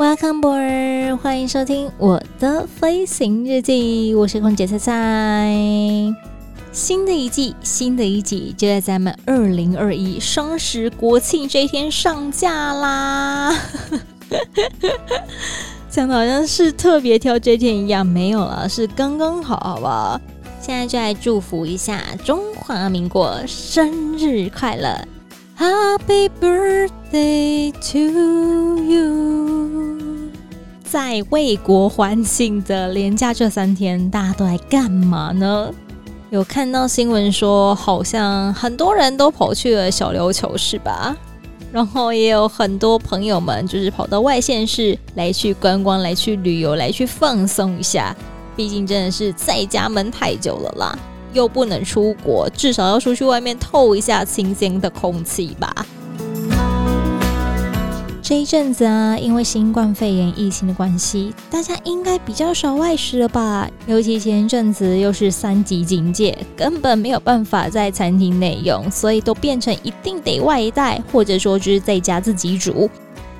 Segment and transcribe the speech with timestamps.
[0.00, 1.14] Welcome，Boy！
[1.18, 5.54] 欢迎收听我的飞行日记，我是空姐菜菜。
[6.72, 13.54] 新的一季，新的一集就在咱们二零二一双十国庆这一天上架啦！
[15.90, 20.18] 讲的好像是特别挑这天一样，没有了，是刚刚好，好不好？
[20.62, 25.06] 现在就来祝福一下中华民国生日快乐
[25.58, 29.59] ！Happy birthday to you！
[30.90, 35.72] 在为国欢庆的连假这三天，大家都来干嘛呢？
[36.30, 41.16] 有看到新闻说，好像很多人都跑去了小琉球，是吧？
[41.70, 48.12] 然后也有很多朋友们就是跑到外县市来去观光、来去旅游、来去放松一下。
[48.56, 50.98] 毕竟真的是在家闷太久了啦。
[51.32, 55.86] 又不能出国，至少要出去外面透一下新鲜的空气吧。
[58.30, 63.68] 这一阵子啊，因为新冠肺炎疫情的关系，大家应该比较少外食了吧？
[63.86, 72.88] 尤其前一阵子又是三级警戒，根本没有办法在餐厅内用，所以都变成一定得外带，或者说就是在家自己煮。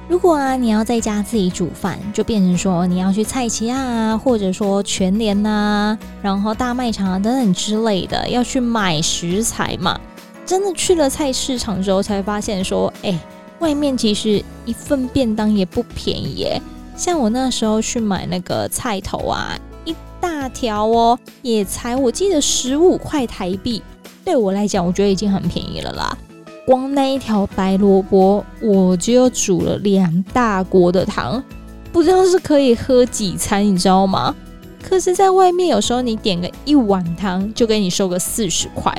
[0.09, 10.01] 如果啊，你要在家自己煮饭，就变成说你要去菜市仔啊，或者说全联呐、啊，然后大卖场啊等等之类的，要去买食材嘛。
[10.45, 13.17] 真的去了菜市场之后，才发现说，哎，
[13.61, 16.61] 外面其实一份便当也不便宜耶。
[16.97, 23.82] 像我那时候去买那个菜头啊，一大条哦，也才我记得十五块台币，
[24.25, 26.19] 对我来讲，我觉得已经很便宜了啦。
[26.66, 31.43] 光那一条白萝卜，我就煮了两大锅的汤，
[31.91, 34.34] 不知道是可以喝几餐，你知道吗？
[34.82, 38.94] 可是，在外面有时候你点个一碗汤，就给你收个四十块，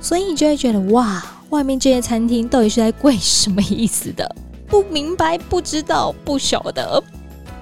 [0.00, 1.24] 所以你就会觉得哇，
[1.54, 4.28] 外面这些餐厅到底是在贵什么意思的？
[4.66, 7.00] 不明白，不知道，不晓得。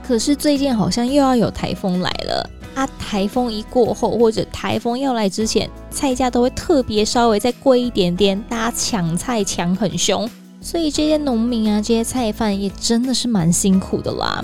[0.03, 2.51] 可是最近好像又要有台风来了。
[2.75, 10.27] 啊，台风一过后，或者台风要来之前，菜价都会特别稍微再贵一点点，大家抢菜抢很凶，
[10.59, 14.43] 所以这些农民啊，这些菜贩也真的是蛮辛苦的啦。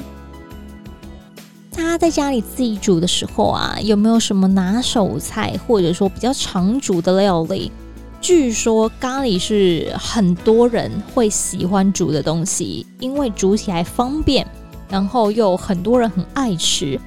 [1.70, 7.72] 大家在家里自己煮的时候啊，有没有什么拿手菜，或者说比较常煮的料理？
[8.20, 14.46] 据说咖喱是很多人会喜欢煮的东西，因为煮起来方便，
[14.90, 17.00] 然后又很多人很爱吃。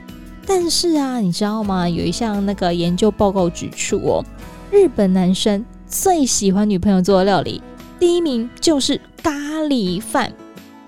[0.45, 1.87] 但是啊，你知道吗？
[1.87, 4.23] 有一项那个研究报告指出哦，
[4.71, 7.61] 日本男生最喜欢女朋友做的料理，
[7.99, 9.31] 第一名就是咖
[9.63, 10.31] 喱饭。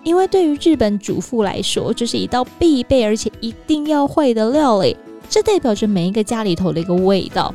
[0.03, 4.97] 因为对于日本主妇来说，这是一道必备而且一定要会的料理，
[5.29, 7.53] 这代表着每一个家里头的一个味道。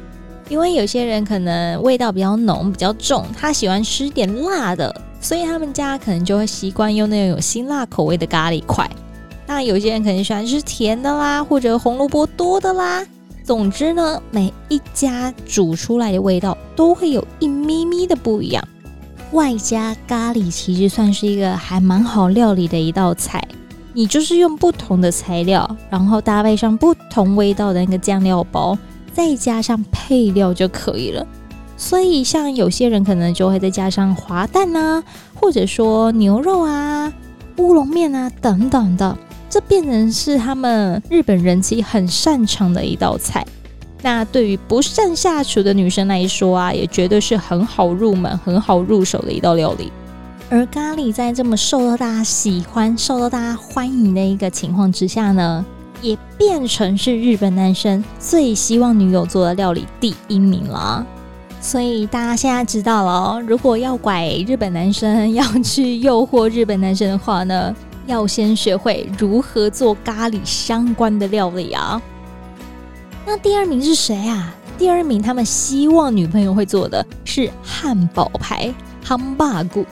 [0.49, 8.89] 因为有些人可能味道比较浓、比较重，他喜欢吃点辣的，所以他们家可能就会习惯用那种有辛辣口味的咖喱块。
[9.47, 13.05] 那有些人可能喜欢吃甜的啦，或者红萝卜多的啦。
[13.45, 18.63] 总之呢，每一家煮出来的味道都会有一咪咪的不一样。
[19.33, 23.43] 外加咖喱其实算是一个还蛮好料理的一道菜，
[23.95, 28.77] 你就是用不同的材料，然后搭配上不同味道的那个酱料包，
[29.19, 31.27] 再加上配料就可以了。
[31.77, 35.03] 所以像有些人可能就会再加上滑蛋啊，
[35.35, 37.13] 或者说牛肉啊、
[37.57, 39.19] 乌龙面啊等等的。
[39.51, 43.45] 这变成是他们日本人妻很擅长的一道菜。
[44.03, 49.91] 那对于不善下厨的女生来说啊，也绝对是很好入门、很好入手的一道料理。
[50.49, 55.67] 而咖喱在这么受到大家喜欢、受到大家欢迎的一个情况之下呢，
[56.01, 61.07] 也变成是日本男生最希望女友做的料理第一名了。
[61.61, 67.75] 所以大家现在知道了哦，如果要拐日本男生，要去诱惑日本男生的话呢，
[68.07, 72.01] 要先学会如何做咖喱相关的料理啊！
[73.27, 74.55] 那第二名是谁啊？
[74.79, 78.73] 第二名他们希望女朋友会做的是汉堡排
[79.05, 79.85] （Hamburg），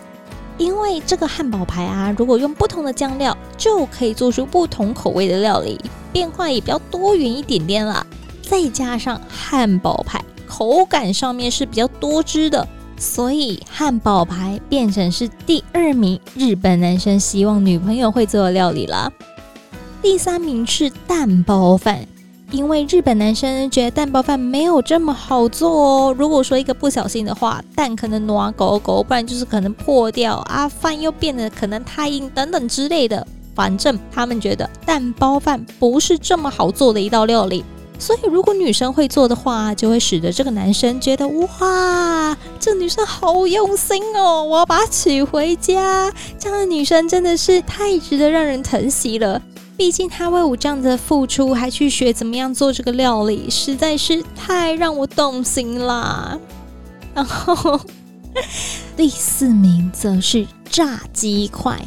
[0.58, 5.78] 因为这个汉堡排啊，如果用不同的酱料，就可以做出不同口味的料理，
[6.12, 8.06] 变化也比较多元一点点啦。
[8.42, 12.66] 再加上汉堡排口感上面是比较多汁的，
[12.96, 19.12] 所以汉堡排变成是第二名日本男生希望女朋友会做的料理啦。
[20.00, 22.06] 第三名是蛋包饭，
[22.56, 26.14] 因为日本男生觉得蛋包饭没有这么好做哦。
[26.16, 33.26] 如果说一个不小心的话，蛋可能挪狗狗，不然就是可能破掉啊，饭又变得可能太硬等等之类的。
[33.54, 37.62] 反正他们觉得蛋包饭不是这么好做的一道料理。
[37.98, 46.12] 所以，如果女生会做的话，就会使得这个男生觉得哇，这女生好用心哦，我要把她娶回家。
[46.38, 49.40] 这样的女生真的是太值得让人疼惜了。
[49.76, 56.38] 毕竟他为我这样的付出，还去学怎么样做这个料理，实在是太让我动心啦。
[57.14, 57.78] 然后
[58.96, 61.78] 第四名则是炸鸡块。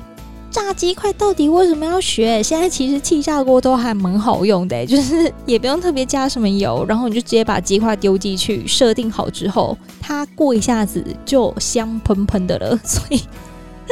[0.52, 2.42] 炸鸡块到底为什么要学？
[2.42, 13.22] 现在其实气炸锅都还蛮好用的， 就是也不用特别加什么油，然后你就直接把鸡块丢进去，设定好之后，它过一下子就香喷喷的了， 所以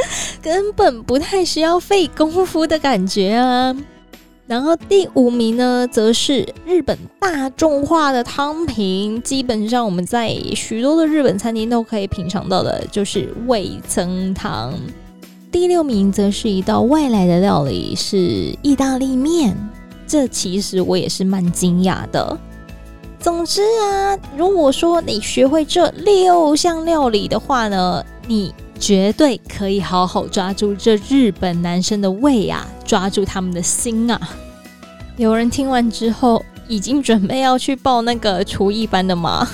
[0.42, 3.76] 根本不太需要费功夫的感觉啊。
[4.46, 14.74] 然后第五名呢，则是日本大众化的汤品，基本上我们在许多的日本餐厅都可以品尝到的，就是味噌汤。
[15.52, 18.18] 第六名则是一道外来的料理，是
[18.62, 19.54] 意大利面。
[20.08, 22.38] 这其实我也是蛮惊讶的。
[23.20, 34.20] 总之啊，如果说你学会这六项料理的话呢，你绝对可以好好抓住这日本男生的胃啊，抓住他们的心啊。
[35.18, 39.48] 有人听完之后已经准备要去报那个厨艺班的吗？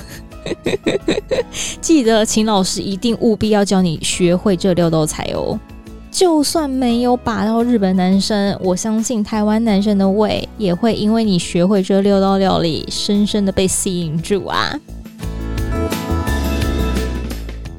[1.79, 5.57] 记得秦老师一定务必要教你学会这六道菜哦。
[6.11, 14.79] 就算没有把到日本男生，我相信台湾男生的胃也会因为你学会这六道料理，深深的被吸引住啊！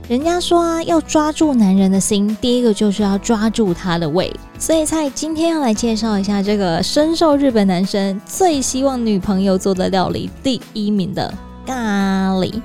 [0.07, 4.31] 人家说啊，要抓住男人的心，第一个就是要抓住他的胃。
[4.59, 11.33] 所以，菜今天要来介绍一下这个深受日本男生最希望女朋友做的料理，第一名的
[11.65, 12.61] 咖喱。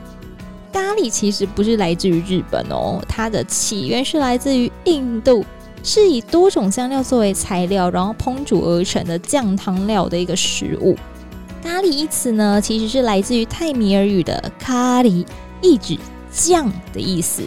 [0.73, 5.45] 咖喱其实不是来自于日本哦，它的起源是来自于印度。
[5.81, 10.93] 是以多种香料作为材料，然后烹煮而成的酱汤料的一个食物。
[11.63, 15.25] 咖喱一词呢，其实是来自于泰米尔语的咖喱，
[15.61, 15.97] 意指
[16.31, 17.43] 酱的意思。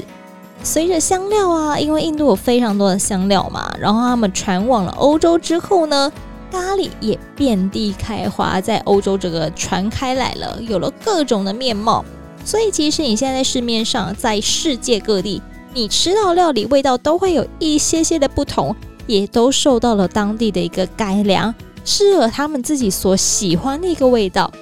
[0.62, 6.12] 随着香料啊，因为印度有非常多的香料嘛，然后他们传往了欧洲之后呢，
[6.50, 12.05] 咖喱也遍地开花，在欧洲这个传开来了，有了各种的面貌。
[12.44, 15.43] 所以其实你现在在市面上，在世界各地。
[15.75, 18.76] 你吃到料理味道都会有一些些的不同，
[19.06, 24.52] 也都受到了当地的一个改良，适合他们自己所喜欢的一个味道。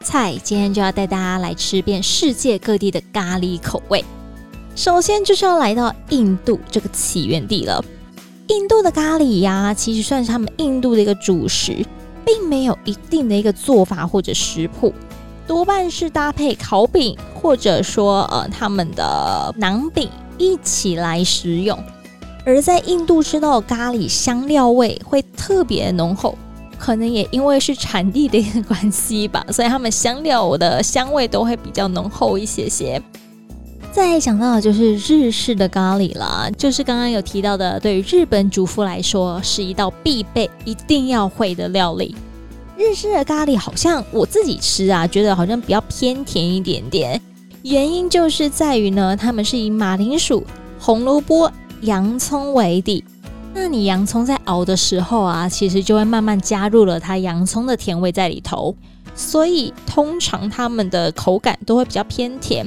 [0.00, 4.04] 菜今天就要带大家来吃遍世界各地的咖喱口味。
[4.74, 7.84] 首先就是要来到印度这个起源地了。
[8.48, 11.84] 印度的咖喱呀，其实算是他们印度的一个主食，
[12.24, 14.94] 并没有一定的一个做法或者食谱，
[15.46, 20.08] 多半是搭配烤饼或者说呃他们的馕饼。
[20.40, 21.76] 一起来食用，
[22.46, 26.38] 而在印度吃到咖喱香料味会特别浓厚，
[26.78, 33.02] 可能也因为是产地的一个关系吧，所以他们香料的香味都会比较浓厚一些些。
[33.90, 42.14] 再想到的就是日式的咖喱了，就是刚刚有提到的，对于日本主妇来说是一道必备、一定要会的料理。
[42.76, 47.20] 日式的咖喱好像我自己吃啊，觉得好像比较偏甜一点点。
[47.62, 50.44] 原因就是在于呢，他们是以马铃薯、
[50.78, 53.02] 红萝卜、洋葱为底。
[53.60, 58.72] 那你洋葱在熬的时候啊，其实就会慢慢加入了它洋葱的甜味在里头，
[59.16, 62.64] 所以通常它们的口感都会比较偏甜，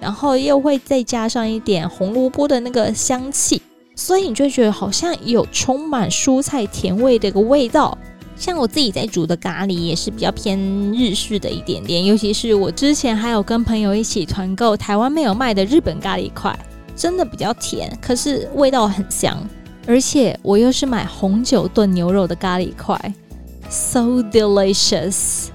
[0.00, 3.60] 然后又会再加上一点红萝卜的那个香气，
[3.94, 7.96] 所以你就觉得好像有充满蔬菜甜味的一个味道。
[8.34, 10.58] 像我自己在煮的咖喱也是比较偏
[10.94, 16.58] 日式的一点点，尤其是我之前还有跟朋友一起团购台湾没有卖的日本咖喱块，
[16.96, 19.38] 真的比较甜，可是味道很香，
[19.90, 22.96] 而且我又是买红酒炖牛肉的咖喱块
[23.68, 25.48] ，so delicious。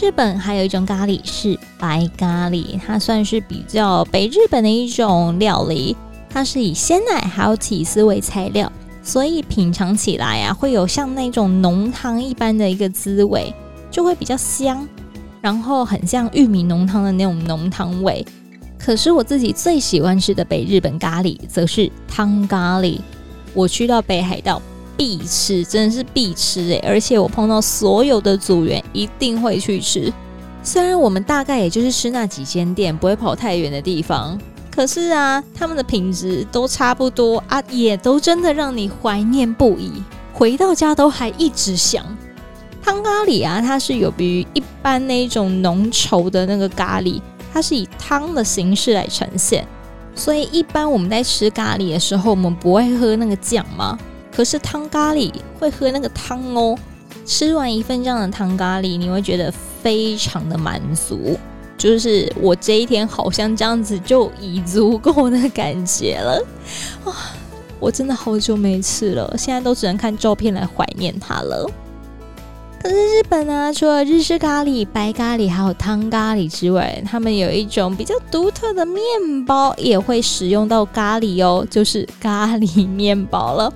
[0.00, 5.96] 日本还有一种咖喱是白咖喱，它算是比较北日本的一种料理，
[6.30, 8.70] 它是以鲜奶还有起司为材料。
[9.02, 13.52] 所以品尝起来啊，会有像那种浓汤一般的一个滋味，
[13.90, 14.86] 就会比较香，
[15.40, 18.24] 然后很像玉米浓汤的那种浓汤味。
[18.84, 22.98] 可是我自己最喜欢吃的北日本咖喱，则是汤咖喱。
[23.54, 24.60] 我去到北海道
[24.96, 30.12] 必吃，真的是必吃诶、欸，而且我碰到所有的组员一定会去吃。
[30.64, 34.36] 虽然我们大概也就是吃那几间店，不会跑太远的地方，
[34.70, 42.04] 可是啊，他们的品质都差不多啊，也都真的让你怀念不已，回到家都还一直想。
[42.82, 47.20] 汤咖喱啊，它是有别于一般那种浓稠的那个咖喱，
[47.52, 49.66] 它是以汤的形式来呈现，
[50.14, 53.98] 所以一般我们在吃咖喱的时候，我们不会喝那个酱吗？
[54.34, 56.76] 可是汤咖喱会喝那个汤哦。
[57.24, 61.38] 吃完一份这样的汤咖喱，你会觉得非常的满足。
[61.78, 66.42] 就是我这一天好像这样子就已足够的感觉了
[67.04, 67.12] 哇！
[67.80, 71.68] 我真的好久没吃了，现在都只能看照片来怀念它了。
[72.82, 79.00] 可是日本呢，除了日式咖喱、白咖喱还有汤咖喱之外，他们有一种比较独特的面
[79.46, 83.72] 包也会使用到咖喱哦，就是咖喱面包了。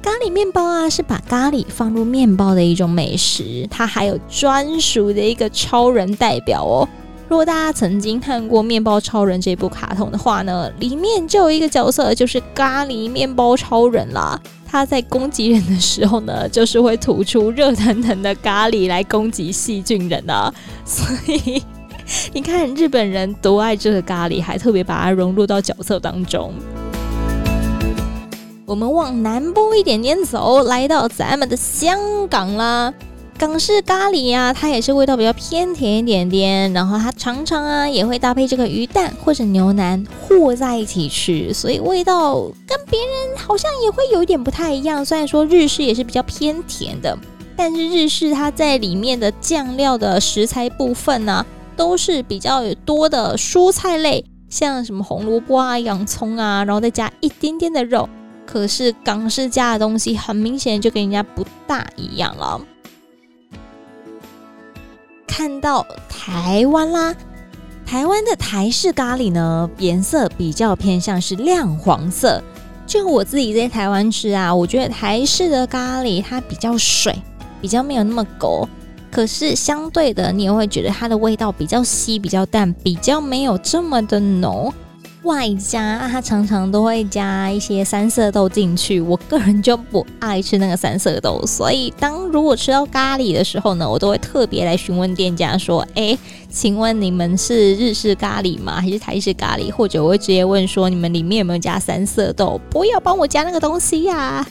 [0.00, 6.88] 咖喱面包啊，是把咖喱放入面包的一种美食，它还有专属的一个超人代表哦。
[7.28, 14.40] 如果大家曾经看过《面包超人》这部卡通的话呢，里面就有一个角色就是咖喱面包超人啦。
[14.74, 20.52] 他在攻击人的时候呢， 就是会吐出热腾腾的咖喱来攻击细菌人啊。
[20.84, 21.62] 所以
[22.32, 26.52] 你看日本人多爱这个咖喱，还特别把它融入到角色当中。
[28.66, 32.92] 我们往南部一点点走，来到咱们的香港啦。
[33.46, 42.36] 港式咖喱呀、啊，它也是味道比较偏甜一点点，然后它常常啊也会搭配这个鱼蛋或者牛腩和在一起吃，所以味道
[42.66, 45.04] 跟别人好像也会有一点不太一样。
[45.04, 47.18] 虽然说日式也是比较偏甜的，
[47.54, 51.44] 但是日式它在里面的酱料的食材部分呢、
[51.76, 58.08] 都是比较多的蔬菜类，像什么红萝卜啊、洋葱啊，然后再加一点点的肉。
[58.46, 62.58] 可是港式加的东西很明显就跟人家不大一样了。
[65.36, 67.12] 看到台湾啦，
[67.84, 72.40] 台湾的台式咖喱呢，颜色比较偏向是亮黄色。
[72.86, 77.20] 就我自己在台湾吃啊，我觉得台式的咖喱它比较水，
[77.60, 78.68] 比较没有那么勾。
[79.10, 84.72] 可是相对的，你也会觉得它的味道比较稀、比较淡，比较没有这么的浓。
[85.24, 96.16] 外加它常常都会加一些三色豆进去，我个人就不爱吃那个三色豆，所以当如果吃到咖喱的时候呢，我都会特别来询问店家说：“哎，
[96.50, 98.80] 请问你们是日式咖喱吗？
[98.80, 102.60] 还是台式咖喱？”或者我会直接问说：“你们里面有没有加三色豆？
[102.70, 104.46] 不要帮我加那个东西呀！”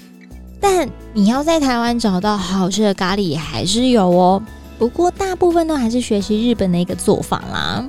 [0.59, 4.41] 但你要在台湾找到好吃的咖喱还是有哦，
[4.79, 7.85] 不过大部分都还是学习日本的一个做法啦。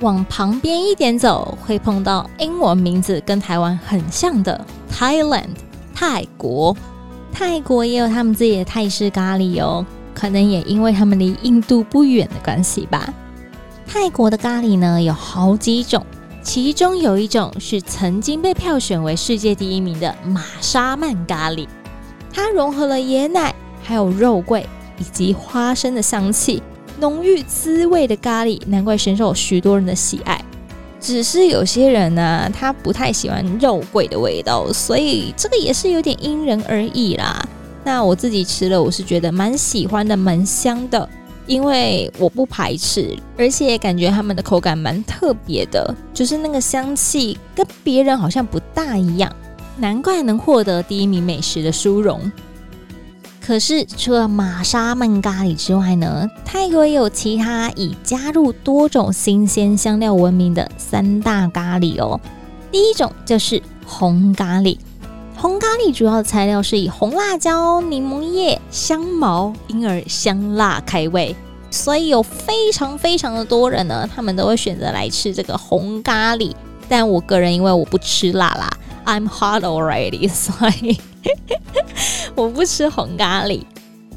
[0.00, 5.50] 往旁边一点走，会碰到英文名字跟台湾很像的 Thailand
[5.94, 6.74] 泰国。
[7.32, 13.12] 泰国也有他们自己的泰式咖喱哦，可能也因为他们离印度不远的关系吧。
[13.86, 16.04] 泰国的咖喱呢有好几种，
[16.42, 21.68] 其中有一种是曾经被票选为世界第一名的玛莎曼咖喱，
[22.32, 24.66] 它融合了椰奶、还有肉桂
[24.98, 26.62] 以及花生的香气。
[27.00, 30.44] 浓郁滋味的咖喱，难怪深受许多人的喜爱。
[31.00, 37.42] 只是有些人呢、他不太喜欢肉桂的味道，所以这个也是有点因人而异啦。
[37.82, 41.08] 那我自己吃了，我是觉得蛮喜欢的，蛮香的，
[41.46, 49.34] 因为我不排斥，而且感觉他们的口感蛮特别的，就是那个香气跟别人好像不大一样，
[49.78, 52.30] 难怪能获得第一名美食的殊荣。
[53.50, 62.20] 可是除了玛莎曼咖喱之外呢，泰国也有其他以加入多种新鲜香料闻名的三大咖喱哦。
[62.70, 64.78] 第一种就是红咖喱，
[65.36, 71.34] 红咖喱主要的材料是以红辣椒、柠檬叶、香茅，因而香辣开胃，
[71.72, 76.54] 所以有非常非常的多人呢，他们都会选择来吃这个红咖喱。
[76.88, 78.70] 但我个人因为我不吃辣啦
[79.04, 81.00] ，I'm hot already，所以。
[82.34, 83.60] 我不吃红咖喱，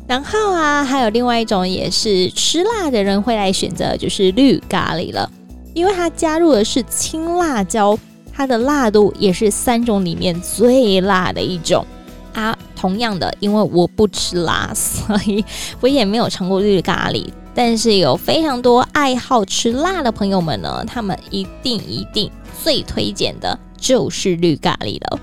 [0.08, 5.30] 然后啊，还有另外一种也是吃辣的人会来选择，就是绿咖喱了，
[5.74, 7.98] 因为它加入的是青辣椒，
[8.34, 11.86] 它的辣度也是三种里面最辣的一种
[12.34, 12.58] 啊。
[12.76, 15.44] 同样的，因为我不吃辣，所以
[15.80, 22.30] 我也没有尝过绿咖喱，但是有非常多爱好吃辣的朋友们呢，他们一定一定
[22.62, 25.20] 最推荐的就是绿咖喱了。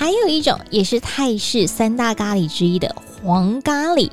[0.00, 4.10] 还有一种也是泰式三大咖喱之一的黄咖喱，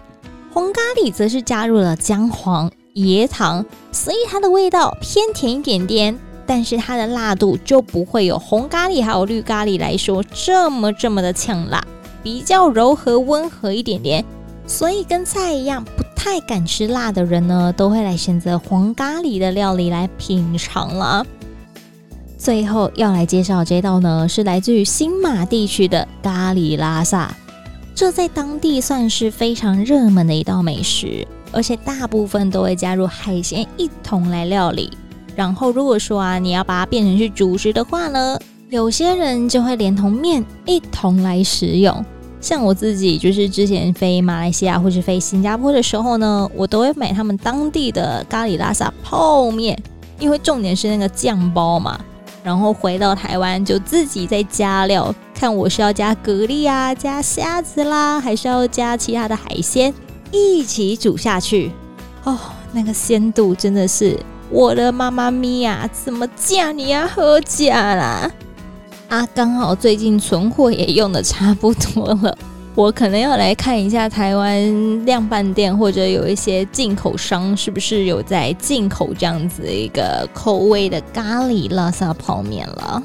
[0.52, 11.82] 黄咖喱则是加入了姜黄、椰糖，所以它的味道偏甜一点点，但是它的辣度就不会有红咖喱还有绿咖喱来说这么这么的呛辣，
[12.22, 14.26] 比较柔和温和一点点，
[14.66, 21.26] 所以跟菜一样不太敢吃辣的人呢，都会来选择黄咖喱的料理来品尝了。
[22.38, 27.36] 最后要来介绍这道呢，是来自于新马地区的咖喱拉萨，
[27.96, 34.92] 这在当地算是非常热门的一道美食，而且大部分都会加入海鲜一同来料理。
[35.36, 38.40] 然后如果说啊，你要把它变成是主食的话呢，
[38.70, 42.06] 有些人就会连同面一同来食用。
[42.40, 49.78] 像我自己，就是之前飞马来西亚或是飞新加坡的时候呢，我都会买他们当地的咖喱拉萨泡面，
[50.20, 52.00] 因为重点是那个酱包嘛。
[52.48, 59.94] 然后回到台湾就自己再加料，看我是要加蛤蜊啊，加虾子啦，还是要加其他的海鲜
[60.32, 61.74] 一起煮下去。
[62.24, 62.40] 哦，
[62.72, 64.18] 那个鲜度真的是
[64.50, 65.90] 我的妈妈咪呀！
[65.92, 67.06] 怎么嫁你啊？
[67.14, 68.32] 喝假啦！
[69.10, 72.38] 啊，刚好最近存货也用的差不多了，
[72.78, 83.02] 我可能要来看一下台湾量贩店或者有一些进口商是不是有在进口这样子一个口味的咖喱拉萨泡面了。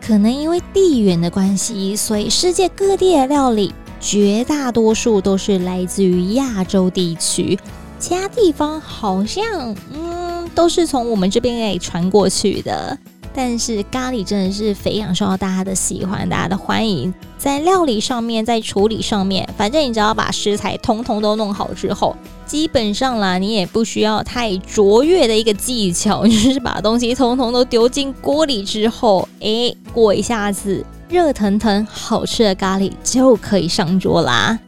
[0.00, 7.58] 可能因为地缘的关系，所以世界各地的料理绝大多数都是来自于亚洲地区，
[7.98, 12.98] 其他地方好像嗯都是从我们这边给传过去的。
[13.36, 17.12] 但是咖喱真的是非常受到大家的喜欢，大家的欢迎。
[17.36, 34.58] 在料理上面，在处理上面，反正你只要把食材通通都弄好之后，基本上啦，你也不需要太卓越的一个技巧，就是把东西通通都丢进锅里之后，诶， 过一下子，热腾腾好吃的咖喱就可以上桌啦。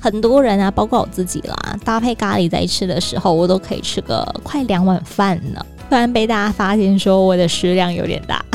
[0.00, 5.64] 很多人啊，包括我自己啦，搭配咖喱在吃的时候，我都可以吃个快两碗饭呢。
[5.88, 8.44] 突然被大家发现说我的食量有点大。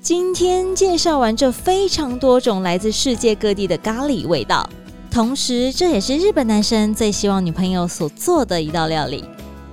[0.00, 4.68] 今天介绍完这非常多种来自世界各地的咖喱味道，
[5.10, 9.22] 同时这也是日本男生最希望女朋友所做的一道料理。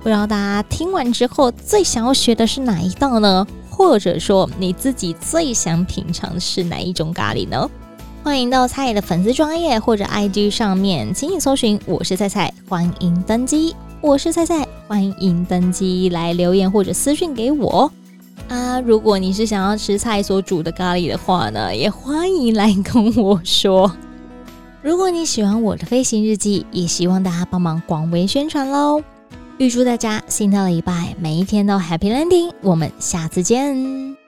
[0.02, 3.46] 不知道大家听完之后最想要学的是哪一道呢？
[3.70, 7.68] 或者说你自己最想品尝的是哪一种咖喱呢？
[8.22, 13.74] 欢迎到菜的粉丝专业或者 IG 上面，请你搜寻“我是菜菜”，欢迎登机。
[14.00, 17.90] 我是菜菜，欢迎登机来留言或者私讯给我
[18.48, 18.80] 啊！
[18.80, 23.90] 如果你是想要吃菜所煮的咖喱的话呢，也欢迎来跟我说。
[24.82, 29.02] 如果你喜欢我的飞行日记，也希望大家帮忙广为宣传喽！
[29.58, 34.25] 预祝大家新的礼拜每一天都 Happy Landing，我们下次见。